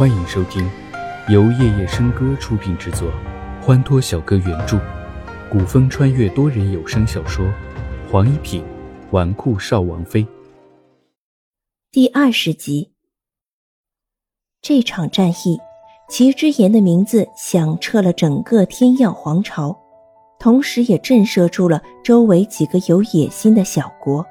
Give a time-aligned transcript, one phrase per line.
[0.00, 0.66] 欢迎收听
[1.28, 3.12] 由夜夜笙歌出品制作，
[3.60, 4.80] 欢脱小哥原著，
[5.50, 7.44] 古风穿越多人有声小说
[8.10, 8.64] 《黄一品
[9.10, 10.24] 纨绔少王妃》
[11.92, 12.92] 第二十集。
[14.62, 15.60] 这场战役，
[16.08, 19.78] 齐之言的名字响彻了整个天耀皇朝，
[20.38, 24.24] 同时也震慑住了周围几个有野心的小国。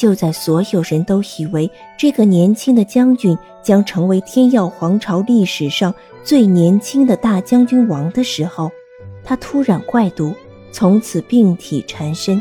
[0.00, 8.72] 就在所有人都以为这个年轻的将军将成为天耀皇朝历史上最年轻的大将军王的时候，
[9.22, 10.34] 他突然怪毒，
[10.72, 12.40] 从此病体缠身。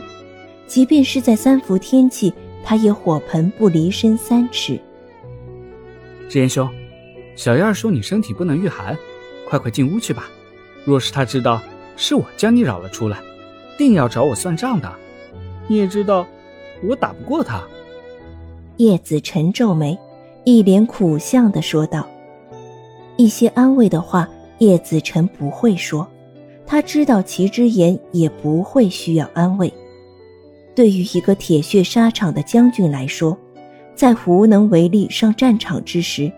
[0.67, 2.33] 即便是在三伏天气，
[2.63, 4.79] 他也火盆不离身三尺。
[6.29, 6.65] 志言兄，
[7.35, 8.97] 小燕儿说你身体不能御寒，
[9.45, 10.29] 快快进屋去吧。
[10.85, 11.61] 若是他知道
[11.97, 13.17] 是我将你扰了出来，
[13.77, 14.89] 定要找我算账的。
[15.67, 16.25] 你也知道。
[16.83, 17.61] 我打不过他。
[18.77, 19.97] 叶子沉皱眉，
[20.45, 22.07] 一脸苦相的说道
[23.17, 26.07] ：“一些安慰的话，叶子辰不会说。
[26.65, 29.73] 他知道齐之言也不会需要安慰。
[30.75, 33.37] 对于一个铁血沙场的将军来说，
[33.95, 36.31] 在无能为力上战场之时，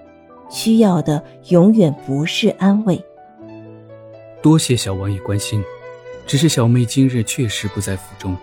[0.50, 3.00] 需要的永远不是安慰。
[4.42, 5.64] 多谢小王爷关心，
[6.26, 8.36] 只是小妹今日确实不在府中，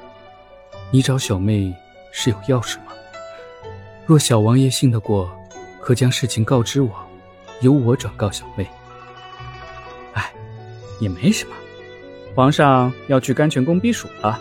[0.92, 1.74] 你找小妹。”
[2.10, 2.92] 是有要事吗？
[4.06, 5.30] 若小王爷信得过，
[5.80, 6.90] 可将事情告知我，
[7.60, 8.66] 由我转告小妹。
[10.14, 10.32] 哎，
[11.00, 11.54] 也没什么。
[12.34, 14.40] 皇上要去甘泉宫避暑了，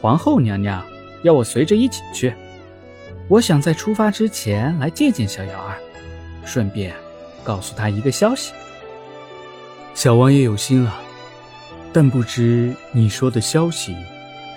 [0.00, 0.84] 皇后娘娘
[1.22, 2.32] 要我随着一起去。
[3.28, 5.76] 我想在出发之前来见见小瑶儿，
[6.44, 6.94] 顺便
[7.44, 8.52] 告诉她一个消息。
[9.94, 11.00] 小王爷有心了，
[11.92, 13.94] 但不知你说的消息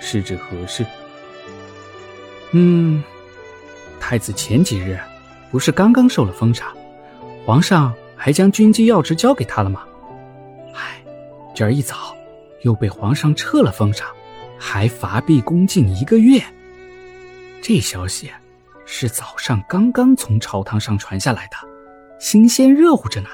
[0.00, 0.86] 是指何事？
[2.58, 3.02] 嗯，
[4.00, 4.98] 太子前几日
[5.50, 6.74] 不是刚刚受了封赏，
[7.44, 9.84] 皇上还将军机要职交给他了吗？
[10.72, 11.04] 唉，
[11.54, 12.16] 今儿一早
[12.62, 14.08] 又被皇上撤了封赏，
[14.58, 16.42] 还罚闭宫禁一个月。
[17.60, 18.30] 这消息
[18.86, 21.56] 是早上刚刚从朝堂上传下来的，
[22.18, 23.28] 新鲜热乎着呢。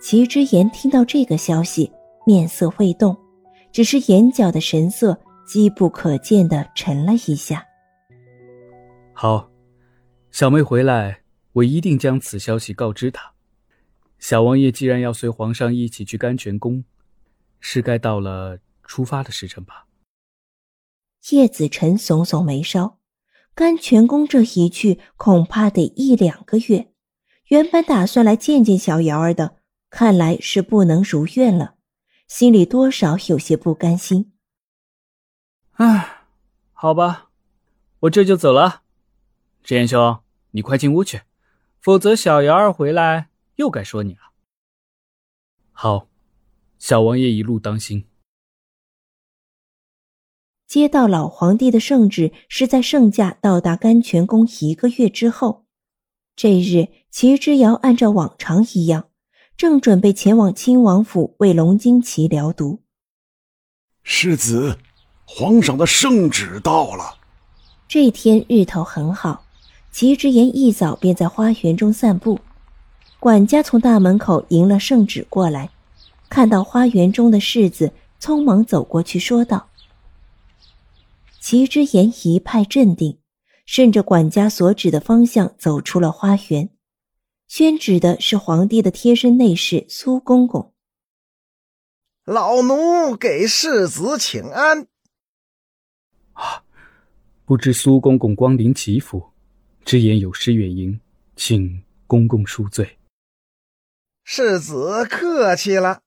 [0.00, 1.92] 齐之言听到这个消息，
[2.24, 3.14] 面色未动，
[3.72, 5.20] 只是眼角的神色。
[5.46, 7.62] 机不可见的沉了一下。
[9.16, 9.48] 好，
[10.32, 13.32] 小妹回来，我一定将此消息告知她。
[14.18, 16.84] 小王爷既然要随皇上一起去甘泉宫，
[17.60, 19.86] 是该到了出发的时辰吧？
[21.30, 22.98] 叶子辰耸耸眉梢，
[23.54, 26.92] 甘泉宫这一去，恐怕得一两个月。
[27.48, 29.58] 原本打算来见见小瑶儿的，
[29.90, 31.76] 看来是不能如愿了，
[32.26, 34.32] 心里多少有些不甘心。
[35.72, 36.24] 唉，
[36.72, 37.30] 好吧，
[38.00, 38.82] 我这就走了。
[39.64, 40.20] 志言兄，
[40.50, 41.22] 你快进屋去，
[41.80, 44.20] 否则小瑶儿回来又该说你了。
[45.72, 46.06] 好，
[46.78, 48.04] 小王爷一路当心。
[50.66, 55.64] 接到老皇帝的圣旨，是在圣驾到达甘泉宫一个月之后。
[56.36, 59.08] 这日，齐之遥按照往常一样，
[59.56, 62.82] 正准备前往亲王府为龙金奇疗毒。
[64.02, 64.78] 世子。
[65.26, 67.16] 皇上的圣旨到了。
[67.88, 69.43] 这天日头很好，
[69.94, 72.40] 齐之言一早便在花园中散步。
[73.20, 75.70] 管家从大门口迎了圣旨过来，
[76.28, 79.68] 看到花园中的世子，匆忙走过去说道
[81.40, 83.20] ：“齐之言一派镇定，
[83.66, 86.70] 顺着管家所指的方向走出了花园。
[87.46, 90.72] 宣旨的是皇帝的贴身内侍苏公公。
[92.24, 94.88] 老奴给世子请安。”
[96.34, 96.64] 啊，
[97.44, 99.30] 不知苏公公光临齐府，
[99.84, 101.00] 只言有失远迎，
[101.36, 102.98] 请公公恕罪。
[104.24, 106.00] 世子客气了，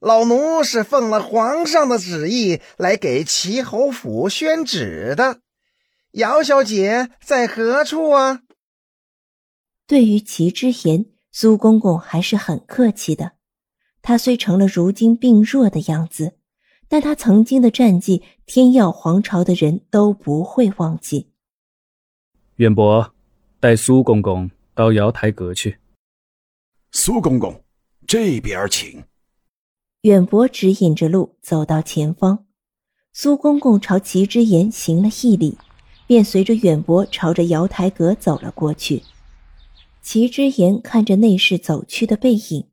[0.00, 5.40] 老奴是奉了皇上的旨意来给齐侯府宣旨的。
[6.12, 8.42] 姚小姐在何处啊？
[9.86, 13.32] 对于齐之言，苏公公还是很客气的。
[14.00, 16.38] 他虽成了如今病弱的样子。
[16.88, 21.31] 但他曾经的战绩，天耀皇朝的人都不会忘记。
[22.56, 23.14] 远伯，
[23.58, 25.78] 带苏公公到瑶台阁去。
[26.90, 27.64] 苏公公，
[28.06, 29.02] 这边请。
[30.02, 32.44] 远伯指引着路走到前方，
[33.14, 35.56] 苏公公朝齐之言行了一礼，
[36.06, 39.02] 便随着远伯朝着瑶台阁走了过去。
[40.02, 42.68] 齐之言看着内侍走去的背影，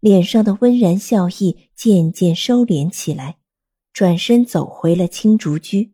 [0.00, 3.36] 脸上的温然笑意渐渐收敛起来。
[3.92, 5.92] 转身走回了青竹居，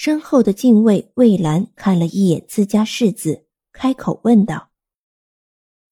[0.00, 4.70] 身后的禁卫魏兰看了一眼自家世子，开口问道：“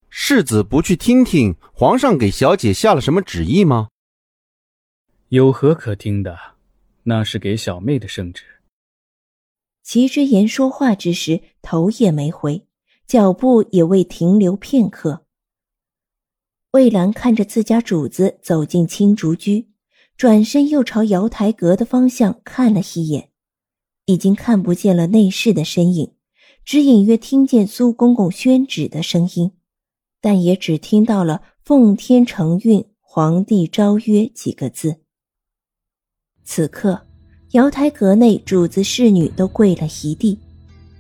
[0.09, 3.89] 世子不去听听皇上给小姐下了什么旨意吗？
[5.31, 6.39] 有何可听的？
[7.03, 8.45] 那是给小妹的圣旨。
[9.83, 12.65] 齐之言说话之时，头也没回，
[13.09, 15.27] 脚步也未停留片刻。
[16.71, 19.69] 魏兰看着自家主子走进青竹居，
[20.17, 23.33] 转身又朝瑶台阁的方向看了一眼，
[24.07, 26.13] 已经看不见了内侍的身影，
[26.65, 29.53] 只隐约听见苏公公宣旨的声音，
[30.21, 34.97] 但也只听到了“奉天承运，皇帝诏曰”几个字。
[36.45, 37.07] 此刻，
[37.51, 40.39] 瑶台阁内主子侍女都跪了一地，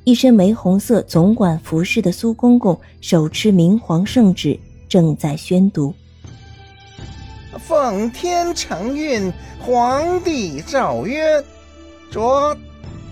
[0.02, 4.58] 一身玫红色总管服饰的苏公公手持明皇圣旨。
[4.88, 5.92] 正在宣读
[7.58, 11.44] ：“奉天承运，皇帝诏曰：
[12.08, 12.56] 着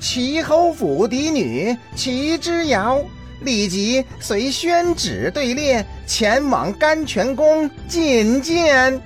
[0.05, 3.03] 齐侯府嫡女齐之遥
[3.41, 9.01] 立即随宣旨队列前往甘泉宫觐见，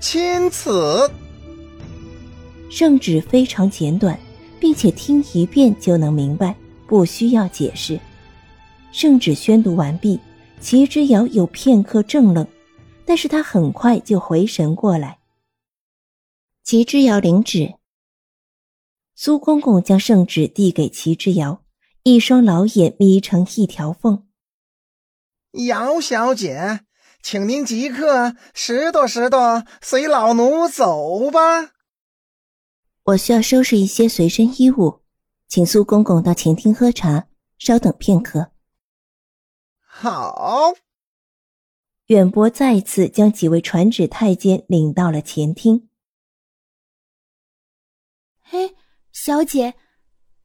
[0.00, 1.08] 钦此。”
[2.68, 4.18] 圣旨非常简短，
[4.58, 6.52] 并且听一遍就能明白，
[6.88, 8.00] 不需要解释。
[8.90, 10.18] 圣旨宣读完毕。
[10.60, 12.44] 齐之遥有片刻怔愣，
[13.04, 15.18] 但是他很快就回神过来。
[16.64, 17.74] 齐之遥领旨，
[19.24, 21.62] 苏公公将圣旨递给齐之遥，
[22.02, 24.26] 一双老眼眯成一条缝。
[25.68, 26.80] 姚小姐，
[27.22, 31.70] 请您即刻拾掇拾掇，随老奴走吧。
[33.04, 35.02] 我需要收拾一些随身衣物，
[35.46, 37.28] 请苏公公到前厅喝茶，
[37.58, 38.50] 稍等片刻。
[39.78, 40.74] 好，
[42.06, 45.88] 远伯再次将几位传旨太监领到了前厅。
[49.12, 49.74] 小姐，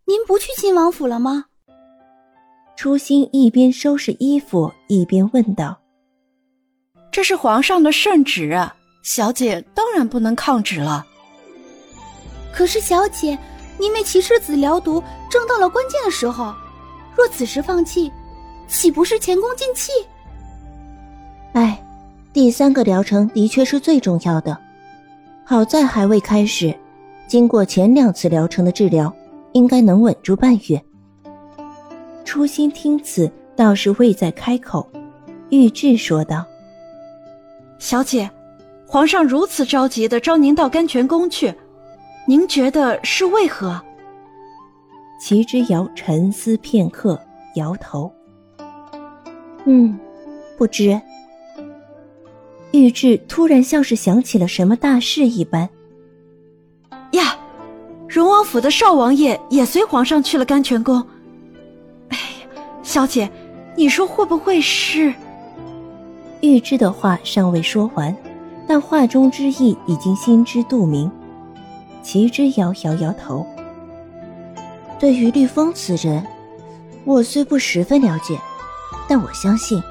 [0.05, 1.45] 您不去亲王府了吗？
[2.75, 5.79] 初心一边收拾衣服一边问道
[7.09, 8.59] ：“这是皇上的圣旨，
[9.03, 11.07] 小姐当然不能抗旨了。
[12.51, 13.39] 可是，小姐，
[13.79, 16.53] 您为齐世子疗毒，正到了关键的时候，
[17.15, 18.11] 若此时放弃。”
[18.67, 19.93] 岂不是前功尽弃？
[21.53, 21.81] 哎，
[22.33, 24.59] 第三个疗程的确是最重要的，
[25.45, 26.77] 好在还未开始。
[27.27, 29.13] 经过前两次疗程的治疗，
[29.51, 30.81] 应该能稳住半月。
[32.23, 34.89] 初心听此，倒是未再开口。
[35.49, 36.45] 玉质说道
[37.79, 38.29] ：“小姐，
[38.85, 41.53] 皇上如此着急的召您到甘泉宫去，
[42.27, 43.81] 您觉得是为何？”
[45.19, 47.19] 齐之遥沉思片刻，
[47.55, 48.11] 摇头。
[49.65, 49.99] 嗯，
[50.57, 50.99] 不知。
[52.71, 55.67] 玉质突然像是想起了什么大事一般。
[58.07, 61.05] 荣王府的少王爷也随皇上去了甘泉宫。
[62.09, 63.29] 哎呀，小姐，
[63.75, 65.13] 你说会不会是？
[66.41, 68.15] 玉芝的话尚未说完，
[68.65, 71.11] 但话中之意已经心知肚明。
[72.01, 73.45] 齐之遥摇摇头。
[74.97, 76.25] 对于绿风此人，
[77.03, 78.39] 我虽不十分了解。
[79.09, 79.81] 但我相信，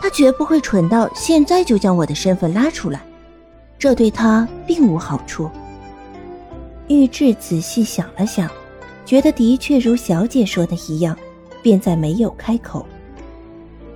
[0.00, 3.02] 他绝不会蠢到现在就将我的身份拉出来，
[3.78, 5.50] 这对他并无好处。
[6.88, 8.50] 玉质仔细想了想，
[9.04, 11.16] 觉得的确如小姐说的一样，
[11.62, 12.84] 便再没有开口。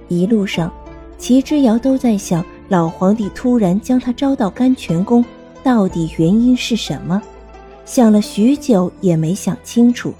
[0.08, 0.72] 一路上，
[1.18, 5.24] 齐之遥都在想，老皇帝突然将他招到甘泉宫，
[5.62, 7.20] 到底原因是什么？
[7.84, 10.14] 想了许久也没想清楚。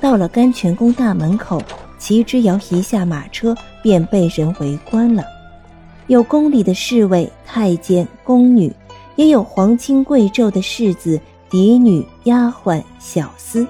[0.00, 1.62] 到了甘泉宫大门口。
[1.96, 5.24] 齐之遥一下马车，便被人围观了。
[6.06, 8.70] 有宫里的侍卫、太监、宫女，
[9.16, 13.66] 也有皇亲贵胄的世子、嫡女、丫鬟、小厮。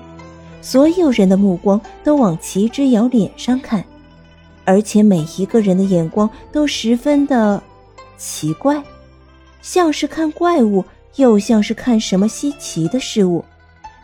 [0.60, 3.84] 所有人的目光都往齐之遥脸上看，
[4.64, 7.62] 而且每一个人的眼光都十分的
[8.16, 8.82] 奇怪，
[9.60, 10.82] 像是看怪物，
[11.16, 13.44] 又像是看什么稀奇的事物，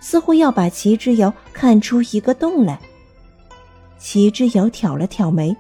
[0.03, 2.79] 似乎要把齐之遥看出一个洞来。
[3.99, 5.57] 齐之遥挑了挑眉，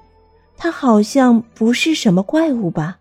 [0.58, 2.98] 他好像不是什么怪物吧？